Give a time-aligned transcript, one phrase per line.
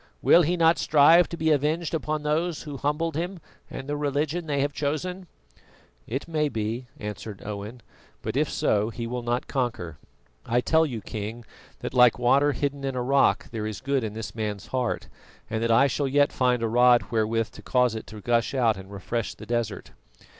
[0.23, 3.37] Will he not strive to be avenged upon those who humbled him
[3.69, 5.27] and the religion they have chosen?"
[6.07, 7.81] "It may be," answered Owen,
[8.23, 9.99] "but if so, he will not conquer.
[10.43, 11.45] I tell you, King,
[11.81, 15.07] that like water hidden in a rock there is good in this man's heart,
[15.51, 18.77] and that I shall yet find a rod wherewith to cause it to gush out
[18.77, 19.91] and refresh the desert."